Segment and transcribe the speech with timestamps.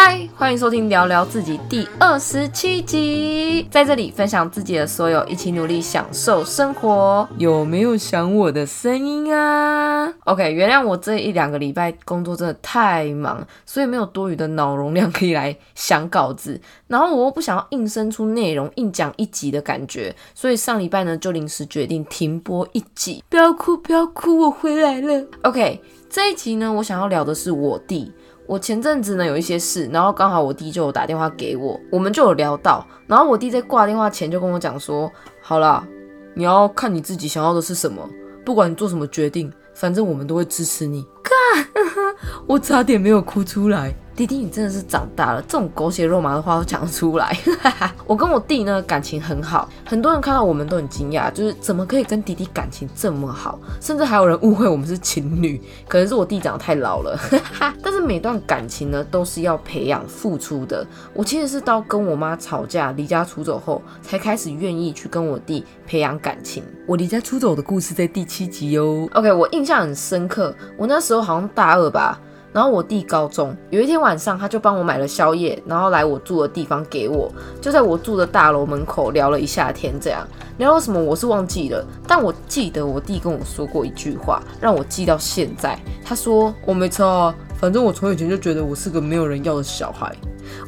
[0.00, 7.28] 嗨，欢迎收听聊聊自己第二十七集，在这里分享自己的所有，一起努力享受生活。
[7.36, 23.24] 有没有想我的声音啊？OK，原谅我这一两个礼拜工作真的太忙，所以没有多余的脑容量可以来想稿子，然后我又不想要硬生出内容，硬讲一集的感觉，所以上礼拜呢就临时决定停播一集。
[23.28, 25.26] 不要哭，不要哭，我回来了。
[25.42, 28.12] OK，这一集呢，我想要聊的是我弟。
[28.48, 35.12] 我前阵子呢有一些事，然后刚好我弟就有打电话给我，我们就有聊到，然后我弟在挂电话前就跟我讲说，
[35.42, 35.86] 好啦，
[36.32, 38.08] 你要看你自己想要的是什么，
[38.46, 41.06] 不管你做什么决定，反正我们都会支持你。
[41.22, 41.66] 看，
[42.48, 43.94] 我差点没有哭出来。
[44.18, 47.38] 弟弟，你真的是长大了，这种狗血肉麻的话都讲得出来。
[48.04, 57.16] 我跟我弟呢感情很好，很多人看到我们都很惊讶，就是怎么可以跟弟弟感情这么好，甚至还有人误会我们是情侣，可能是我弟长得太老了。
[57.80, 60.84] 但是每段感情呢都是要培养、付出的。
[61.14, 66.64] 我其实是到跟我妈吵架、离家出走后，才开始愿意去跟我弟培养感情。
[66.88, 69.08] 我离家出走的故事在第七集哦。
[69.14, 72.20] OK，我印象很深刻，我那时候好像大二吧。
[72.52, 80.26] 然后我弟高中有一天晚上，他就帮我买了宵夜，然后来我住的地方给我，就在我住的大楼门口聊了一夏天，这样
[80.58, 85.78] 聊了什么我是忘记了，但我记得我弟跟我说过一句话，让我记到现在。
[86.04, 90.14] 他说：“我没错啊，反正我从以前就觉得我是个没有人要的小孩。”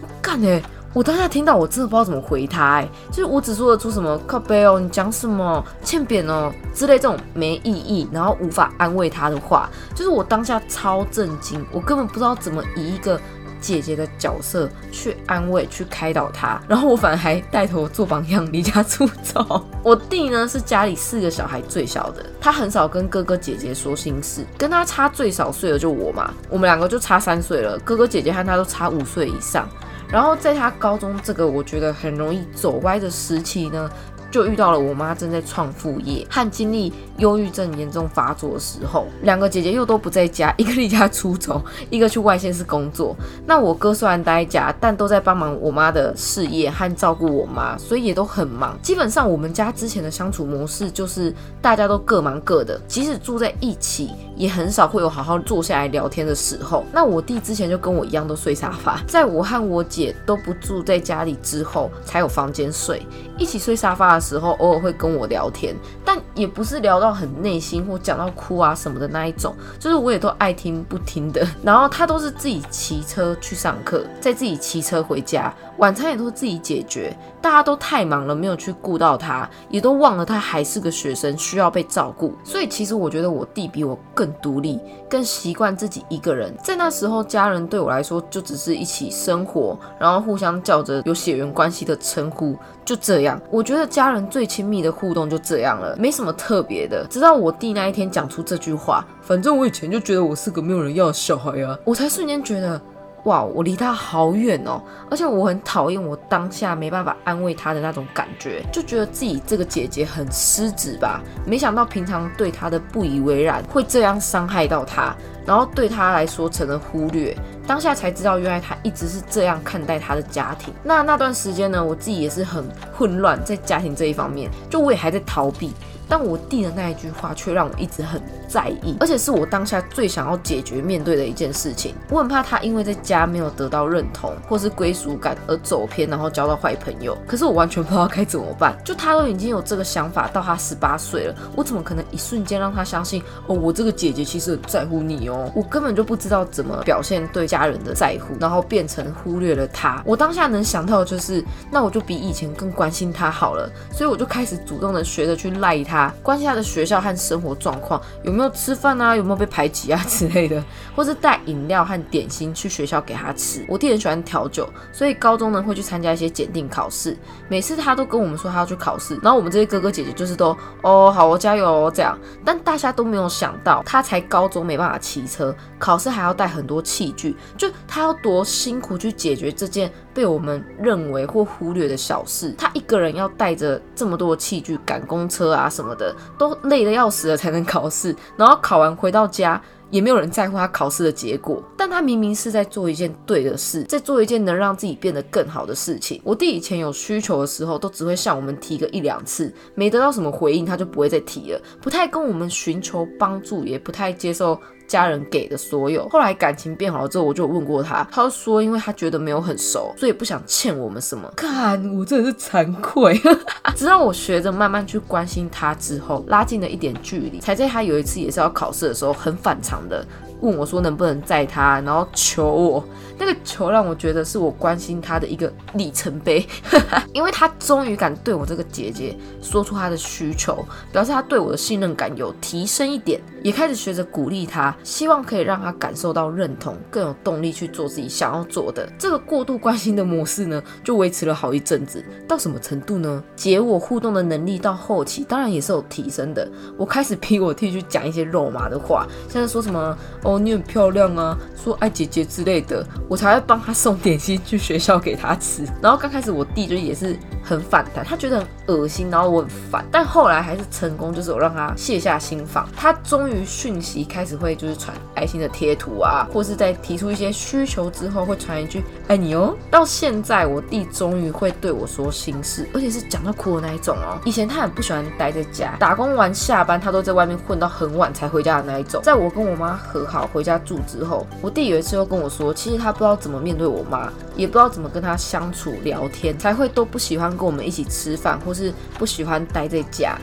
[0.03, 0.63] 我干哎！
[0.93, 13.21] 我当下听到，我真的不知道怎么回他，哎，就是我只说得出什么靠背哦，你讲什么欠扁哦之类这种没意义，然后无法安慰他的话，就是我当下超震惊，我根本不知道怎么以一个
[13.61, 19.65] 姐姐的角色去安慰、去开导他，然后我反而还带头做榜样，离家出走。
[19.85, 29.69] 我弟呢是家里四个小孩最小的，他很少跟哥哥姐姐说心事，跟他差最少岁的就我嘛，我们两个就差三岁了，哥哥姐姐和他都差五岁以上。
[30.13, 33.91] 然后在他高中这个我觉得很容易走歪的时期呢。
[34.31, 41.61] 就遇到了我妈正在创副业和经历忧郁症严重发作的时候，两个姐姐又都不在家， 一个离家出走，
[41.91, 43.17] 一个去外县市工作。
[43.45, 48.79] 那我哥虽然待在家，但都在帮忙我妈的事业和照顾我妈，所以也都很忙。
[48.81, 56.85] 基本上我们家之前的相处模式就是大家都各忙各的，即使住在一起，也很少会有好好坐下来聊天的时候。
[56.93, 63.05] 那我弟之前就跟我一样都睡沙发，在我和我姐都不住在家里之后，才有房间睡，
[63.37, 64.20] 一起睡沙发。
[64.21, 71.47] 时候偶尔会跟我聊天，但也不是聊到很内心或讲到哭啊什么的那一种，就是我也都爱听不听的。
[71.63, 77.17] 然后他都是自己骑车去上课，再自己骑车回家，晚餐也都自己解决。
[77.41, 82.35] 大家都太忙了，没有去顾到他，也都忘了他还是个学生，需要被照顾。
[82.45, 84.79] 所以其实我觉得我弟比我更独立，
[85.09, 86.55] 更习惯自己一个人。
[86.63, 92.57] 在那时候，家人对我来说就只是一起生活，然后互相叫着有血缘关系的称呼。
[92.85, 97.07] 就这样，我觉得家人最亲密的互动就这样了，没什么特别的。
[97.09, 102.81] 直到我弟那一天讲出这句话，反正我以前就觉得我是个没有人要的小孩啊，我才瞬间觉得，
[103.25, 111.21] 哇，我离他好远哦，而且我很讨厌我当下没办法安慰他的那种感觉，就觉得自己这个姐姐很失职吧。
[111.47, 115.15] 没想到平常对他的不以为然，会这样伤害到他。
[115.47, 117.37] 然后对他来说成了忽略，
[117.67, 120.73] 当下才知道原来他一直是这样看待他的家庭。
[120.83, 122.65] 那那段时间呢，我自己也是很
[122.97, 125.73] 混乱，在家庭这一方面，就我也还在逃避。
[126.09, 131.95] 但我弟的那一句话却让我一直很在意，而且是我当下最想要解决面对的一件事情。
[132.09, 137.17] 我很怕他因为在家没有得到认同或是归属感而走偏，然后交到坏朋友。
[137.29, 138.77] 可是我完全不知道该怎么办。
[138.85, 145.29] 就他都已经有这个想法，到他十八岁了，我怎么可能一瞬间让他相信哦，我这个姐姐其实很在乎你？
[145.55, 150.03] 我根本就不知道怎么表现对家人的在乎，然后变成忽略了他。
[150.05, 153.71] 我当下能想到的就是，那我就比以前更关心他好了。
[153.93, 156.13] 所以我就开始主动的学着去赖他。
[156.23, 160.63] 关心他的学校和生活状况，有没有吃饭啊，有没有被排挤啊之类的，
[160.95, 163.65] 或是带饮料和点心去学校给他吃。
[163.69, 167.17] 我弟很喜欢调酒，所以高中呢会去参加一些检定考试。
[167.49, 172.19] 每次他都跟我们说他要去考试，然后我们这些哥哥姐姐就是都哦好，我加油这样。
[172.45, 179.91] 但大家都没有想到，他才高中没办法骑骑车，考试还要带很多器具，就他要多辛苦去解决这件。
[180.13, 188.15] 被我们认为或忽略的小事，他一个人要带着这么多器具赶公车啊什么的，都累得要死了才能考试。
[188.37, 191.63] 然后考完回到家，也没有人在乎他考试的结果。
[191.77, 196.21] 但他明明是在做一件对的事，在做一件能让自己变得更好的事情。
[196.25, 204.61] 我弟以前有需求的时候，都只会向我们提个一两次，没得到什么回应，他就不会再提了，不太跟我们寻求帮助，也不太接受。
[204.91, 206.09] 家人给的所有。
[206.09, 211.33] 后来感情变好了之后，我就问过他，他说因为他觉得没有很熟，所以不想欠我们什么。
[211.37, 213.17] 看我真的是惭愧。
[213.77, 220.05] 直到我学着慢慢去关心他之后，拉近了一点距离，才在他有一次也是要考试的时候，很反常的。
[220.41, 222.85] 问我说能不能载他，然后求我，
[223.21, 226.47] 那个球让我觉得是我关心他的一个里程碑，
[227.13, 238.91] 因为他终于敢对我这个姐姐说出他的需求，表示他对我的信任感有提升一点，也开始学着鼓励他，希望可以让他感受到认同，更有动力去做自己想要做的。
[238.99, 243.23] 这个过度关心的模式呢，就维持了好一阵子，到什么程度呢？
[243.37, 249.97] 姐我互动的能力到后期当然也是有提升的，我开始逼我弟去讲一些肉麻的话，像是说什么。
[250.23, 255.65] 哦，你很漂亮啊，说爱姐姐之类的，我才会帮他送点心去学校给他吃。
[255.83, 257.19] 然后刚开始我弟就也是
[257.51, 259.85] 很反弹，他觉得很恶心，然后我很烦。
[259.91, 262.69] 但后来还是成功，就是我让他卸下心防。
[262.77, 269.55] 他终于讯息开始会就是传爱心的贴图啊，或是在提出一些需求之后会传一句爱你哦。
[269.71, 274.17] 到现在我弟终于会对我说心事，而且是讲到哭的那一种哦。
[274.25, 279.03] 以前他很不喜欢待在家，打工完下班他都在外面混到很晚才回家的那一种。
[279.03, 280.21] 在我跟我妈和好。
[280.33, 290.19] 回家住之后，我弟有一次又跟我说，其实他不知道怎么面对我妈，也不知道怎么跟他相处聊天，才会都不喜欢跟我们一起吃饭，或是不喜欢待在家。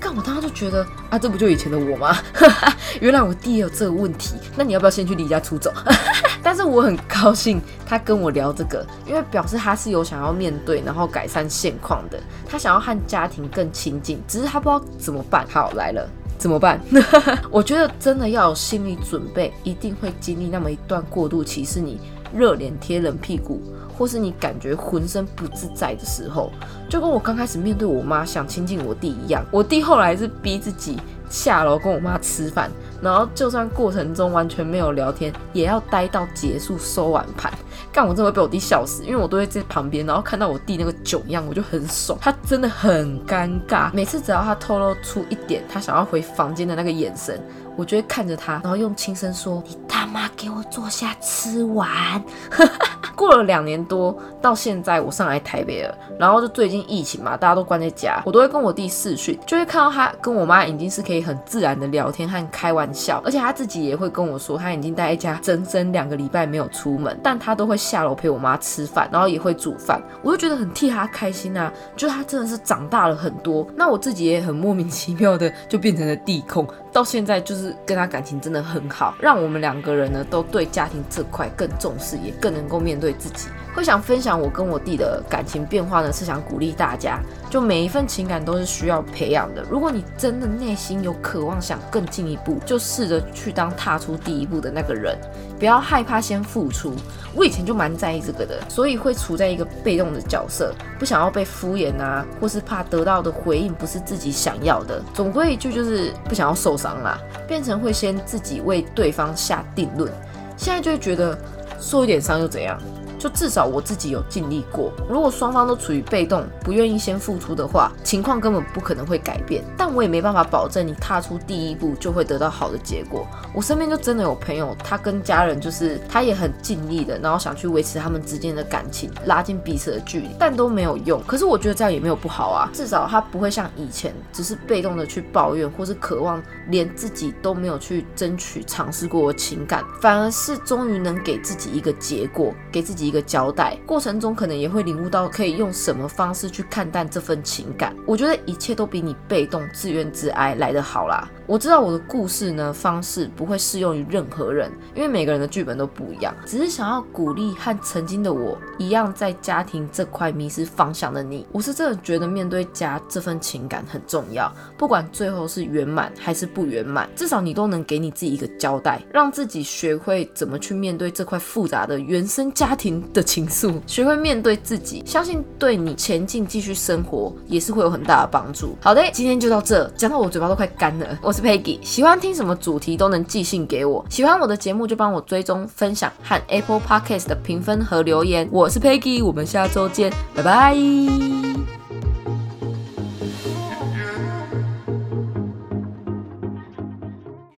[0.00, 2.16] 干我当时就觉得啊，这不就以前的我吗？
[3.02, 4.36] 原来我弟也有这个问题。
[4.56, 5.72] 那你要不要先去离家出走？
[6.42, 12.18] 但是我很高兴他跟我聊这个，因为表示他是有想要面对，然后改善现况的。
[12.48, 15.44] 他想要和家庭更亲近，只是他不知道怎么办。
[15.50, 16.08] 好，来了。
[16.38, 16.80] 怎么办？
[17.50, 22.00] 我觉得真的要有心理准备，一定会经历那么一段过渡期，是你
[22.34, 23.60] 热脸贴冷屁股，
[24.00, 26.50] 或是你感觉浑身不自在的时候，
[26.88, 29.44] 就跟我刚开始面对我妈想亲近我弟一样。
[29.50, 30.98] 我弟后来是逼自己
[31.28, 32.70] 下楼跟我妈吃饭。
[33.02, 37.52] 然后就算过程中完全没有聊天，也要待到结束收碗盘。
[37.92, 42.18] 干我真的会被我弟笑死，因为我都会在旁边，然后看到我弟那个囧样，我就很爽。
[42.22, 47.38] 他真的很尴尬，每次只要他透露出一点他想要回房间的那个眼神，
[47.76, 52.22] 我就会看着他，然后用轻声说：“你他妈给我坐下吃完。”
[53.20, 83.09] 过了两年多，到现在我上来台北了，然后就最近疫情嘛，大家都关在家，我都会跟我弟视讯，就会看到他跟我妈已经是可以很自然的聊天和开玩笑，而且他自己也会跟我说，他已经待在家整整两个礼拜没有出门，但他都会下楼陪我妈吃饭，然后也会煮饭，我就觉得很替他开心啊，就他真的是长大了很多，那我自己也很莫名其妙的就变成了弟控，到现在就是跟他感情真的很好，让我们两个人呢都对家庭这块更重视，也更能够面对。
[83.12, 89.62] 自己会想分享我跟我弟的感情变化呢，是想鼓励大家，就每一份情感都是需要培养的。
[89.70, 95.16] 如果你真的内心有渴望想更进一步，就试着去当踏出第一步的那个人，
[95.58, 96.92] 不要害怕先付出。
[97.32, 105.00] 我以前就蛮在意这个的，所以会处在一个被动的角色，不想要被敷衍啊，或是怕得到的回应不是自己想要的。
[105.14, 107.16] 总归一句就是不想要受伤啦，
[107.46, 110.12] 变成会先自己为对方下定论。
[110.56, 111.38] 现在就会觉得
[111.78, 112.76] 受一点伤又怎样？
[113.20, 114.90] 就至少我自己有尽力过。
[115.06, 119.62] 如果双方都处于被动，不愿意先付出的话，情况根本不可能会改变。
[119.76, 123.28] 但我也没办法保证你踏出第一步就会得到好的结果。
[123.54, 131.22] 我身边就真的有朋友，他跟家人就是他也很尽力的，然后想去维持他们之间的感情，拉近彼此的距离，但都没有用。
[131.26, 143.09] 可是我觉得这样也没有不好啊，至少他不会像以前只是被动的去抱怨，或是渴望连自己都没有去争取尝试过的情感，反而是终于能给自己一个结果，给自己。
[143.10, 147.94] 一个交代过程中，可能也会领悟到可以用什么方式去看淡这份情感。
[148.06, 151.28] 我觉得一切都比你被动自怨自哀来得好啦。
[151.46, 156.32] 我知道我的故事呢方式不会适用于任何人，因为每个人的剧本都不一样。
[156.46, 161.44] 只是想要鼓励和曾经的我一样，在家庭这块迷失方向的你。
[161.50, 178.76] 我是真的觉得面对家这份情感很重要，不管最后是圆满还是不圆满，至少你都能给你自己一个交代，让自己学会怎么去面对这块复杂的原生家庭的情愫，学会面对自己，相信对你前进继续生活也是会有很大的帮助。
[178.80, 181.18] 好的，今天就到这，讲到我嘴巴都快干了。
[181.20, 181.40] 我是。
[181.40, 188.46] Peggy 喜欢听什么主题都能寄信给我，喜欢我的节目就帮我追踪、分享和 Apple Podcast 的评分和留言。
[188.52, 191.49] 我是 Peggy，我们下周见，拜拜。